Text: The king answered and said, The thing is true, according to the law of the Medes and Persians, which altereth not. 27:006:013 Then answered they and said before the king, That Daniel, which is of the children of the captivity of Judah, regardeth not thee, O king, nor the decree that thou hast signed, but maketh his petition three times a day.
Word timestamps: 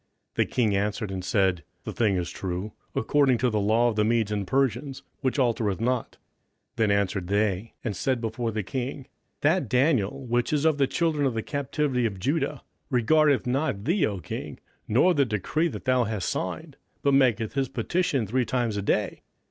The 0.33 0.47
king 0.47 0.75
answered 0.75 1.11
and 1.11 1.23
said, 1.23 1.63
The 1.83 1.93
thing 1.93 2.15
is 2.15 2.31
true, 2.31 2.71
according 2.95 3.37
to 3.37 3.51
the 3.51 3.59
law 3.59 3.87
of 3.87 3.95
the 3.95 4.03
Medes 4.03 4.31
and 4.31 4.47
Persians, 4.47 5.03
which 5.19 5.37
altereth 5.37 5.79
not. 5.79 6.13
27:006:013 6.75 6.75
Then 6.77 6.89
answered 6.91 7.27
they 7.27 7.73
and 7.83 7.95
said 7.95 8.19
before 8.19 8.49
the 8.51 8.63
king, 8.63 9.05
That 9.41 9.69
Daniel, 9.69 10.25
which 10.25 10.51
is 10.51 10.65
of 10.65 10.79
the 10.79 10.87
children 10.87 11.27
of 11.27 11.35
the 11.35 11.43
captivity 11.43 12.07
of 12.07 12.17
Judah, 12.19 12.63
regardeth 12.89 13.45
not 13.45 13.83
thee, 13.85 14.07
O 14.07 14.17
king, 14.19 14.59
nor 14.87 15.13
the 15.13 15.23
decree 15.23 15.67
that 15.67 15.85
thou 15.85 16.05
hast 16.05 16.29
signed, 16.29 16.77
but 17.03 17.13
maketh 17.13 17.53
his 17.53 17.69
petition 17.69 18.25
three 18.25 18.43
times 18.43 18.77
a 18.77 18.81
day. 18.81 19.21